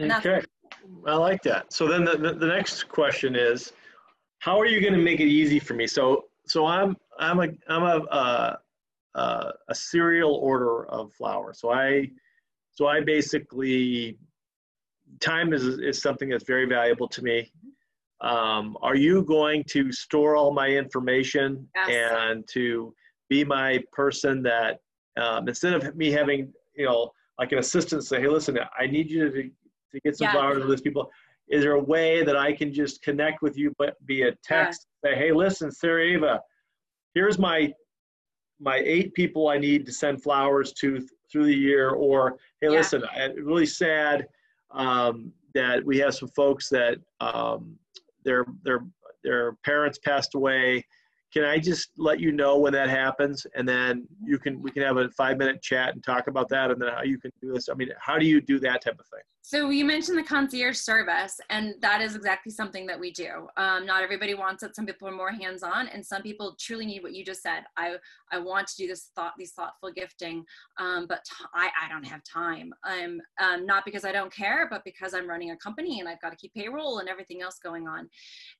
[0.00, 0.40] Okay.
[1.06, 1.72] I like that.
[1.72, 3.72] So then the, the, the next question is
[4.46, 7.48] how are you going to make it easy for me so so i'm i'm a
[7.68, 8.56] i'm a uh,
[9.16, 11.58] uh, a serial order of flowers.
[11.58, 12.10] So I,
[12.70, 14.18] so I basically,
[15.20, 17.50] time is, is something that's very valuable to me.
[18.20, 22.12] Um, are you going to store all my information yes.
[22.12, 22.94] and to
[23.28, 24.80] be my person that
[25.16, 29.10] um, instead of me having, you know, like an assistant say, hey, listen, I need
[29.10, 31.10] you to, to get some flowers to these people.
[31.48, 34.86] Is there a way that I can just connect with you but via text?
[35.04, 35.10] Yeah.
[35.10, 36.40] Say, hey, listen, Sarah
[37.14, 37.72] here's my
[38.60, 42.68] my eight people I need to send flowers to th- through the year, or hey,
[42.68, 42.78] yeah.
[42.78, 44.26] listen, I, really sad
[44.70, 47.76] um, that we have some folks that um,
[48.24, 48.80] their their
[49.24, 50.84] their parents passed away.
[51.36, 54.82] Can I just let you know when that happens, and then you can we can
[54.82, 57.52] have a five minute chat and talk about that, and then how you can do
[57.52, 57.68] this.
[57.68, 59.20] I mean, how do you do that type of thing?
[59.42, 63.46] So you mentioned the concierge service, and that is exactly something that we do.
[63.56, 64.74] Um, not everybody wants it.
[64.74, 67.64] Some people are more hands-on, and some people truly need what you just said.
[67.76, 67.96] I
[68.32, 70.42] I want to do this thought, these thoughtful gifting,
[70.78, 72.72] um, but t- I I don't have time.
[72.82, 76.20] I'm um, not because I don't care, but because I'm running a company and I've
[76.22, 78.08] got to keep payroll and everything else going on,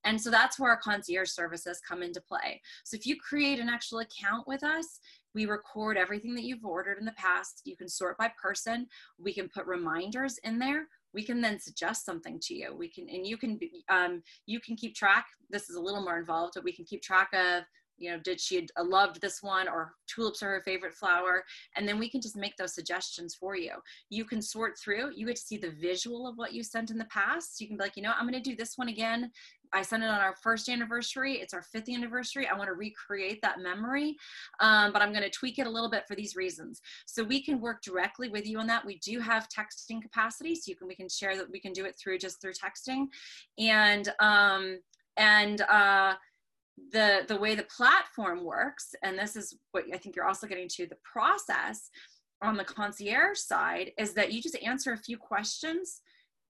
[0.05, 2.61] and so that's where our concierge services come into play.
[2.85, 5.01] So if you create an actual account with us,
[5.35, 7.63] we record everything that you've ordered in the past.
[7.65, 8.87] You can sort by person.
[9.19, 10.89] We can put reminders in there.
[11.13, 12.75] We can then suggest something to you.
[12.75, 15.27] We can, and you can, um, you can keep track.
[15.51, 17.65] This is a little more involved, but we can keep track of
[17.99, 21.45] you know did she uh, loved this one or tulips are her favorite flower
[21.77, 23.73] and then we can just make those suggestions for you
[24.11, 26.99] you can sort through you get to see the visual of what you sent in
[26.99, 29.31] the past you can be like you know i'm going to do this one again
[29.73, 31.35] I sent it on our first anniversary.
[31.35, 32.47] It's our fifth anniversary.
[32.47, 34.17] I want to recreate that memory,
[34.61, 36.81] um, but I'm going to tweak it a little bit for these reasons.
[37.07, 38.85] So we can work directly with you on that.
[38.85, 41.85] We do have texting capacity, so you can we can share that we can do
[41.85, 43.07] it through just through texting,
[43.59, 44.79] and um,
[45.17, 46.15] and uh,
[46.93, 50.69] the the way the platform works, and this is what I think you're also getting
[50.69, 51.91] to the process
[52.43, 56.03] on the concierge side is that you just answer a few questions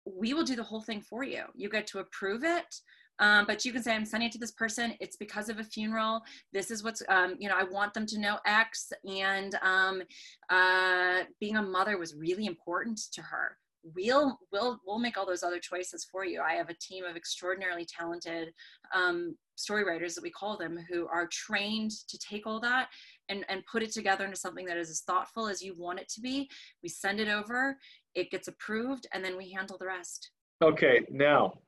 [0.06, 1.44] we will do the whole thing for you.
[1.56, 2.76] You get to approve it.
[3.20, 4.94] Um, but you can say, I'm sending it to this person.
[5.00, 6.22] It's because of a funeral.
[6.52, 8.92] This is what's, um, you know, I want them to know X.
[9.06, 10.02] And um,
[10.50, 13.58] uh, being a mother was really important to her.
[13.96, 16.42] We'll, we'll, we'll make all those other choices for you.
[16.42, 18.52] I have a team of extraordinarily talented
[18.96, 22.88] um, story writers that we call them who are trained to take all that
[23.30, 26.10] and, and put it together into something that is as thoughtful as you want it
[26.10, 26.50] to be.
[26.82, 27.78] We send it over,
[28.16, 30.32] it gets approved, and then we handle the rest.
[30.64, 31.60] Okay, now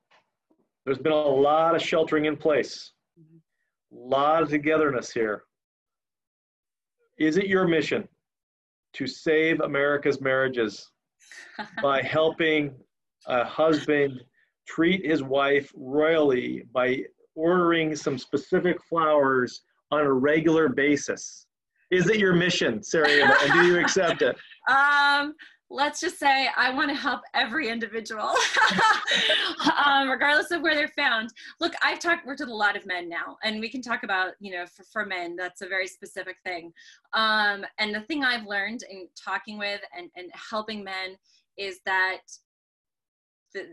[0.88, 5.44] there's been a lot of sheltering in place, a lot of togetherness here.
[7.20, 8.08] Is it your mission
[8.94, 10.90] to save America's marriages
[11.84, 12.74] by helping
[13.26, 14.24] a husband
[14.66, 17.04] treat his wife royally by
[17.36, 21.48] ordering some specific flowers on a regular basis?
[21.92, 24.38] Is it your mission, Sarah, and do you accept it?
[24.70, 25.34] Um,
[25.70, 28.30] let's just say I want to help every individual,
[29.86, 31.30] um, regardless of where they're found.
[31.60, 34.34] Look, I've talked worked with a lot of men now, and we can talk about
[34.40, 36.72] you know for, for men that's a very specific thing.
[37.14, 41.18] Um, and the thing I've learned in talking with and, and helping men
[41.58, 42.22] is that
[43.54, 43.68] the,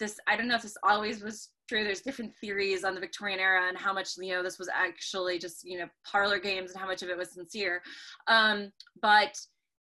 [0.00, 1.84] this I don't know if this always was true.
[1.84, 5.38] There's different theories on the Victorian era and how much you know this was actually
[5.38, 7.80] just you know parlor games and how much of it was sincere.
[8.26, 9.38] Um, but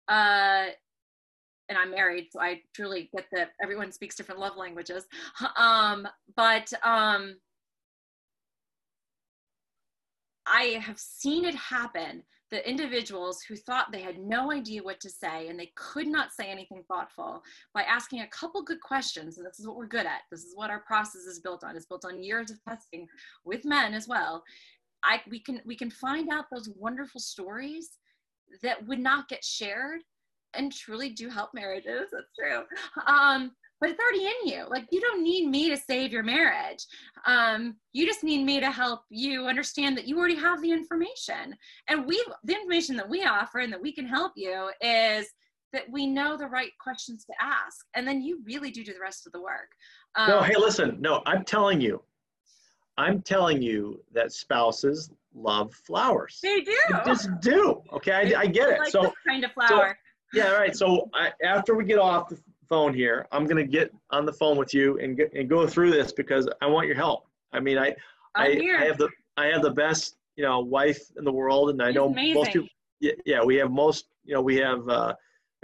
[0.08, 0.68] uh,
[1.72, 5.06] and I'm married, so I truly get that everyone speaks different love languages.
[5.58, 7.36] Um, but um,
[10.46, 15.10] I have seen it happen the individuals who thought they had no idea what to
[15.10, 17.42] say and they could not say anything thoughtful
[17.74, 20.54] by asking a couple good questions and this is what we're good at this is
[20.56, 23.08] what our process is built on it's built on years of testing
[23.46, 24.44] with men as well
[25.04, 27.92] i we can we can find out those wonderful stories
[28.62, 30.02] that would not get shared
[30.54, 32.10] and truly do help marriages.
[32.12, 32.64] That's true.
[33.06, 34.66] Um, but it's already in you.
[34.70, 36.86] Like you don't need me to save your marriage.
[37.26, 41.56] Um, you just need me to help you understand that you already have the information.
[41.90, 45.28] And we, the information that we offer and that we can help you is
[45.74, 49.00] that we know the right questions to ask, and then you really do do the
[49.00, 49.70] rest of the work.
[50.16, 50.98] Um, no, hey, listen.
[51.00, 52.04] No, I'm telling you,
[52.98, 56.40] I'm telling you that spouses love flowers.
[56.44, 56.76] They do.
[56.90, 57.82] They just do.
[57.94, 58.80] Okay, I, I get it.
[58.80, 59.98] Like so kind of flower.
[60.34, 60.76] Yeah, all right.
[60.76, 62.40] So I, after we get off the
[62.70, 65.92] phone here, I'm gonna get on the phone with you and get, and go through
[65.92, 67.28] this because I want your help.
[67.54, 67.96] I mean, I
[68.36, 71.82] I, I, have the I have the best you know wife in the world, and
[71.82, 72.34] I She's know amazing.
[72.36, 72.70] most people.
[73.00, 74.06] Yeah, yeah, we have most.
[74.26, 74.88] You know, we have.
[74.88, 75.14] Uh,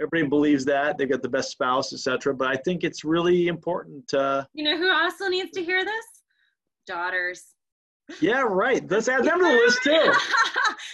[0.00, 2.34] everybody believes that they've got the best spouse, etc.
[2.34, 4.06] But I think it's really important.
[4.08, 6.04] To, you know who also needs to hear this?
[6.86, 7.54] Daughters.
[8.20, 8.88] Yeah, right.
[8.90, 9.90] Let's add them to the list too.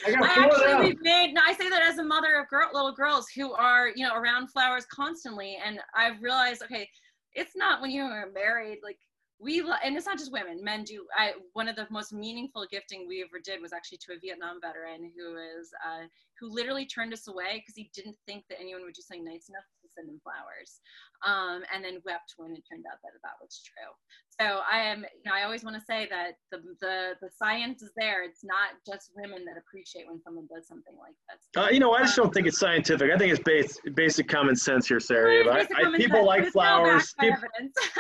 [0.07, 1.33] I, got I actually we've made.
[1.33, 4.14] No, I say that as a mother of girl, little girls who are you know
[4.14, 6.88] around flowers constantly, and I've realized okay,
[7.35, 8.98] it's not when you are married like
[9.40, 13.05] we and it's not just women men do i one of the most meaningful gifting
[13.09, 16.07] we ever did was actually to a vietnam veteran who is uh,
[16.38, 19.48] who literally turned us away because he didn't think that anyone would do something nice
[19.48, 20.81] enough to send him flowers
[21.24, 23.92] um, and then wept when it turned out that that was true.
[24.40, 27.83] So I am, you know, I always want to say that the, the, the science
[27.83, 28.25] is there.
[28.25, 31.62] It's not just women that appreciate when someone does something like this.
[31.62, 33.12] Uh, you know, I just don't think it's scientific.
[33.12, 35.44] I think it's base, basic common sense here, Sarah.
[35.49, 37.14] I, I, people like flowers.
[37.20, 37.38] People,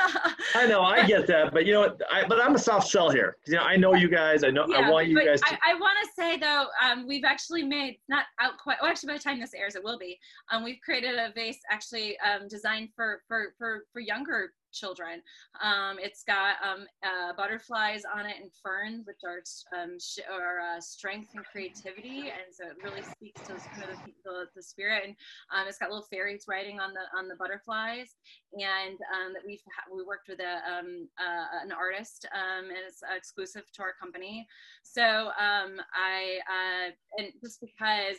[0.54, 2.00] I know, I get that, but you know what?
[2.10, 3.36] I, but I'm a soft sell here.
[3.46, 4.42] You know, I know you guys.
[4.42, 4.66] I know.
[4.68, 5.40] Yeah, I want you guys.
[5.42, 5.54] To...
[5.54, 8.78] I, I want to say though, um, we've actually made not out quite.
[8.80, 10.18] Well, actually, by the time this airs, it will be.
[10.50, 15.22] Um, we've created a vase actually um, designed for for for for younger children.
[15.62, 19.42] Um, it's got um, uh, butterflies on it and ferns, which are,
[19.80, 23.98] um, sh- are uh, strength and creativity, and so it really speaks to kind of
[24.04, 25.02] the, the, the spirit.
[25.06, 25.14] And
[25.54, 28.16] um, it's got little fairies writing on the on the butterflies,
[28.52, 33.00] and um, that we've ha- we worked with a um, uh, an artist, and it's
[33.16, 34.46] exclusive to our company.
[34.82, 38.18] So I uh, and just because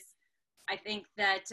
[0.70, 1.46] I think that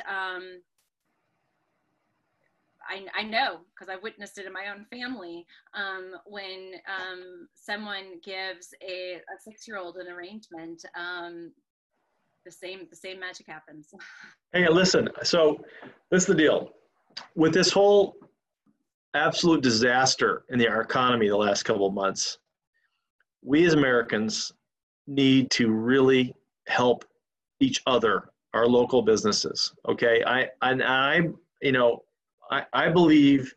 [2.89, 8.21] I, I know because I've witnessed it in my own family um, when um, someone
[8.25, 11.53] gives a, a six-year-old an arrangement, um,
[12.45, 13.89] the same the same magic happens.
[14.53, 15.09] hey, listen.
[15.23, 15.65] So
[16.11, 16.71] this is the deal
[17.35, 18.17] with this whole
[19.15, 22.39] absolute disaster in the, our economy the last couple of months.
[23.43, 24.53] We as Americans
[25.07, 26.35] need to really
[26.69, 27.05] help
[27.61, 29.73] each other, our local businesses.
[29.89, 31.23] Okay, I and I,
[31.61, 32.03] you know,
[32.53, 33.55] I, I believe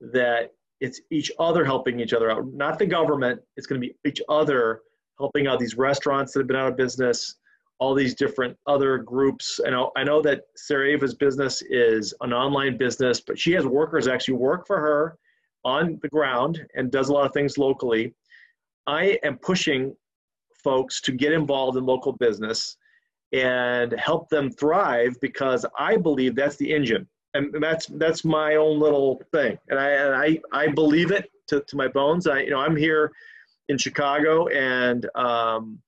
[0.00, 3.40] that it's each other helping each other out, not the government.
[3.56, 4.82] It's going to be each other
[5.18, 7.36] helping out these restaurants that have been out of business,
[7.80, 9.58] all these different other groups.
[9.66, 13.66] I know, I know that Sarah Eva's business is an online business, but she has
[13.66, 15.18] workers actually work for her
[15.64, 18.14] on the ground and does a lot of things locally.
[18.86, 19.96] I am pushing
[20.62, 22.76] folks to get involved in local business
[23.32, 28.78] and help them thrive because I believe that's the engine and that's that's my own
[28.78, 32.26] little thing, and I and I I believe it to, to my bones.
[32.26, 33.12] I you know I'm here
[33.68, 35.78] in Chicago, and um,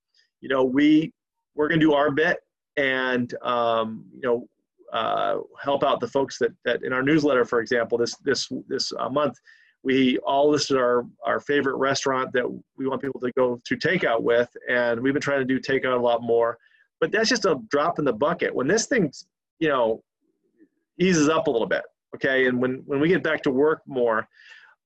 [0.41, 1.13] you know we
[1.55, 2.39] we're gonna do our bit,
[2.77, 4.49] and um, you know
[4.93, 8.93] uh, help out the folks that that in our newsletter, for example, this this this
[8.99, 9.37] uh, month.
[9.85, 12.45] We all listed our, our favorite restaurant that
[12.77, 15.97] we want people to go to takeout with, and we've been trying to do takeout
[15.97, 16.59] a lot more.
[17.01, 18.53] But that's just a drop in the bucket.
[18.53, 19.29] When this thing's,
[19.61, 20.03] you know,
[20.99, 21.83] eases up a little bit.
[22.15, 24.27] Okay, and when when we get back to work more,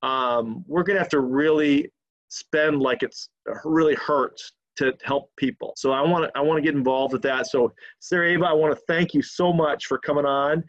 [0.01, 1.91] um, we're gonna have to really
[2.29, 3.29] spend like it's
[3.63, 5.73] really hurts to help people.
[5.77, 7.47] So I want to I want to get involved with that.
[7.47, 10.63] So Sarah Eva, I want to thank you so much for coming on.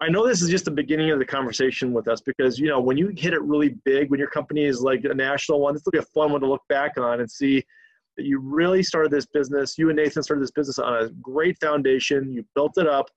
[0.00, 2.80] I know this is just the beginning of the conversation with us because you know
[2.80, 5.82] when you hit it really big, when your company is like a national one, this
[5.84, 7.64] will be a fun one to look back on and see
[8.16, 9.78] that you really started this business.
[9.78, 12.30] You and Nathan started this business on a great foundation.
[12.30, 13.08] You built it up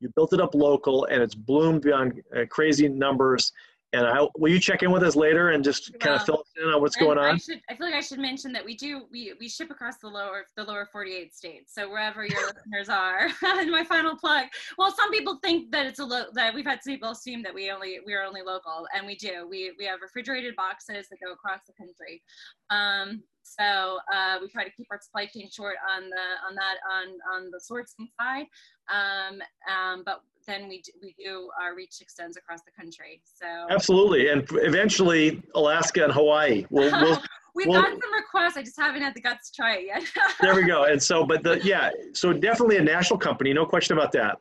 [0.00, 3.52] you built it up local and it's bloomed beyond uh, crazy numbers.
[3.92, 6.52] And I, will you check in with us later and just kind of fill us
[6.60, 7.34] in on what's going on?
[7.34, 9.98] I, should, I feel like I should mention that we do we, we ship across
[9.98, 11.72] the lower the lower 48 states.
[11.74, 14.46] So wherever your listeners are, and my final plug.
[14.76, 17.70] Well, some people think that it's a lo- that we've had people assume that we
[17.70, 19.46] only we are only local, and we do.
[19.48, 22.22] We we have refrigerated boxes that go across the country.
[22.70, 26.76] Um, so uh, we try to keep our supply chain short on the on that
[26.90, 28.46] on on the sourcing side,
[28.92, 29.40] um,
[29.72, 33.20] um, but then we do, we do our reach extends across the country.
[33.24, 36.64] So absolutely, and eventually Alaska and Hawaii.
[36.70, 37.22] We'll, we'll,
[37.54, 38.58] We've well, gotten some requests.
[38.58, 40.02] I just haven't had the guts to try it yet.
[40.42, 40.84] there we go.
[40.84, 44.40] And so, but the yeah, so definitely a national company, no question about that.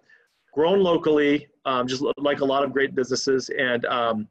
[0.53, 3.49] Grown locally, um, just like a lot of great businesses.
[3.57, 4.27] And um,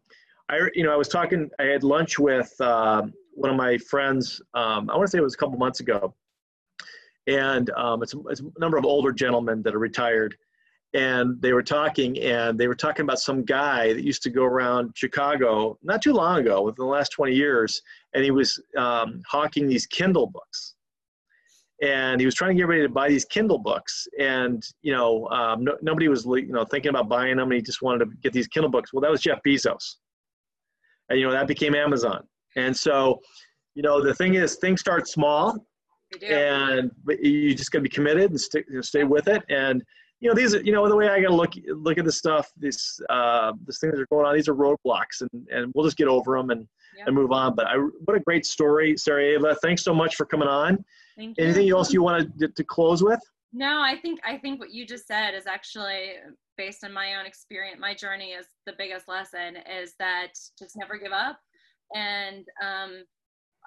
[0.50, 1.50] I, you know, I was talking.
[1.58, 2.58] I had lunch with.
[2.60, 5.80] Um, one of my friends, um, I want to say it was a couple months
[5.80, 6.14] ago,
[7.26, 10.36] and um, it's, it's, a number of older gentlemen that are retired,
[10.94, 14.44] and they were talking, and they were talking about some guy that used to go
[14.44, 17.82] around Chicago not too long ago, within the last 20 years,
[18.14, 20.74] and he was um, hawking these Kindle books.
[21.82, 25.28] And he was trying to get ready to buy these Kindle books, and you know
[25.28, 27.50] um, no, nobody was you know thinking about buying them.
[27.50, 28.92] And he just wanted to get these Kindle books.
[28.92, 29.96] Well, that was Jeff Bezos,
[31.10, 32.24] and you know that became Amazon
[32.56, 33.20] and so,
[33.74, 35.66] you know, the thing is, things start small,
[36.22, 36.90] and
[37.20, 39.42] you just got to be committed and stick, you know, stay with it.
[39.48, 39.82] And
[40.24, 42.50] you know, these, you know, the way I got to look look at this stuff,
[42.56, 44.34] these uh, these things that are going on.
[44.34, 46.66] These are roadblocks, and and we'll just get over them and
[46.96, 47.08] yep.
[47.08, 47.54] and move on.
[47.54, 49.54] But I, what a great story, Sarah Eva.
[49.62, 50.82] Thanks so much for coming on.
[51.18, 53.20] Thank Anything else you want to, to close with?
[53.52, 56.12] No, I think I think what you just said is actually
[56.56, 57.78] based on my own experience.
[57.78, 61.38] My journey is the biggest lesson is that just never give up
[61.94, 63.04] and um,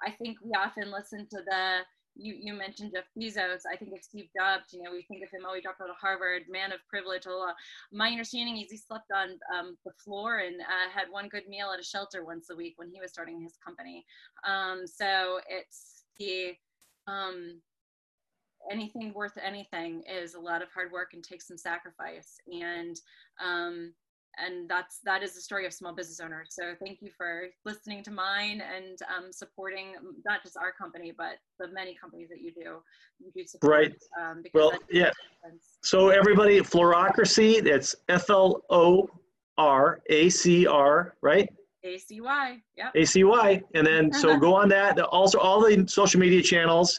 [0.04, 1.78] I think we often listen to the
[2.18, 3.62] you, you mentioned Jeff Bezos.
[3.70, 4.72] I think of Steve Jobs.
[4.72, 5.46] You know, we think of him.
[5.48, 7.24] Oh, he dropped out of Harvard, man of privilege.
[7.24, 7.52] Blah,
[7.92, 11.70] My understanding is he slept on um, the floor and uh, had one good meal
[11.72, 14.04] at a shelter once a week when he was starting his company.
[14.46, 16.54] Um, so it's the
[17.06, 17.60] um,
[18.70, 22.36] anything worth anything is a lot of hard work and takes some sacrifice.
[22.52, 22.96] And
[23.42, 23.94] um,
[24.44, 26.48] and that's that is the story of small business owners.
[26.50, 29.94] So thank you for listening to mine and um, supporting
[30.26, 32.82] not just our company but the many companies that you do.
[33.18, 33.94] You do support, right.
[34.20, 35.10] um, well yeah.
[35.82, 39.14] so everybody floracracy that's f-l-o-r-a-c-r
[41.20, 41.48] right?
[41.84, 45.00] A-c-y yeah a-c-y and then so go on that.
[45.00, 46.98] Also all the social media channels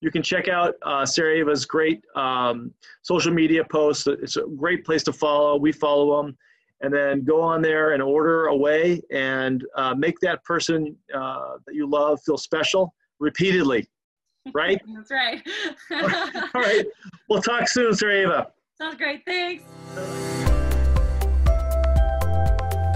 [0.00, 2.72] you can check out uh, Sarah Eva's great um,
[3.02, 4.06] social media posts.
[4.06, 5.58] It's a great place to follow.
[5.58, 6.38] We follow them
[6.80, 11.74] and then go on there and order away and uh, make that person uh, that
[11.74, 13.88] you love feel special repeatedly.
[14.54, 14.80] Right?
[14.96, 15.46] That's right.
[16.54, 16.86] All right.
[17.28, 18.46] We'll talk soon, Sarah Eva.
[18.78, 19.22] Sounds great.
[19.26, 19.62] Thanks.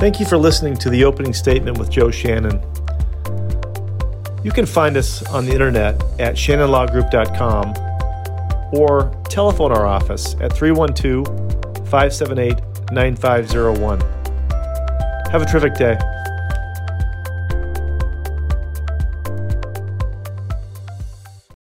[0.00, 2.62] Thank you for listening to the opening statement with Joe Shannon.
[4.42, 7.74] You can find us on the internet at shannonlawgroup.com
[8.72, 11.26] or telephone our office at 312
[11.88, 14.00] 578 9501.
[15.30, 15.98] Have a terrific day.